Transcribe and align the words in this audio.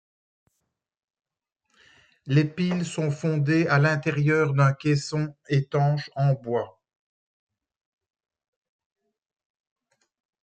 Les 2.25 2.43
piles 2.45 2.87
sont 2.87 3.11
fondées 3.11 3.67
à 3.67 3.77
l'intérieur 3.77 4.55
d'un 4.55 4.73
caisson 4.73 5.35
étanche 5.47 6.09
en 6.15 6.33
bois. 6.33 6.81